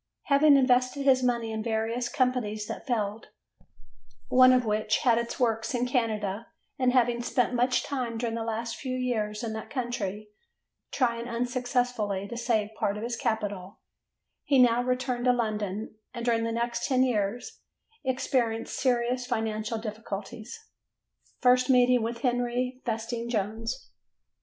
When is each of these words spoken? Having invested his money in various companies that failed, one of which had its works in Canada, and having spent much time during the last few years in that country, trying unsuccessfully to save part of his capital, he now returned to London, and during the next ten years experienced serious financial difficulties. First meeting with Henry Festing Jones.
Having 0.23 0.57
invested 0.57 1.03
his 1.03 1.21
money 1.21 1.51
in 1.51 1.61
various 1.61 2.09
companies 2.09 2.65
that 2.65 2.87
failed, 2.87 3.27
one 4.29 4.51
of 4.51 4.65
which 4.65 4.97
had 5.03 5.19
its 5.19 5.39
works 5.39 5.75
in 5.75 5.85
Canada, 5.85 6.47
and 6.79 6.91
having 6.91 7.21
spent 7.21 7.53
much 7.53 7.83
time 7.83 8.17
during 8.17 8.33
the 8.35 8.43
last 8.43 8.75
few 8.75 8.95
years 8.95 9.43
in 9.43 9.53
that 9.53 9.69
country, 9.69 10.29
trying 10.91 11.27
unsuccessfully 11.27 12.27
to 12.27 12.35
save 12.35 12.73
part 12.79 12.97
of 12.97 13.03
his 13.03 13.15
capital, 13.15 13.77
he 14.43 14.57
now 14.57 14.81
returned 14.81 15.25
to 15.25 15.33
London, 15.33 15.93
and 16.15 16.25
during 16.25 16.45
the 16.45 16.51
next 16.51 16.87
ten 16.87 17.03
years 17.03 17.59
experienced 18.03 18.73
serious 18.79 19.27
financial 19.27 19.77
difficulties. 19.77 20.59
First 21.41 21.69
meeting 21.69 22.01
with 22.01 22.21
Henry 22.21 22.81
Festing 22.85 23.29
Jones. 23.29 23.91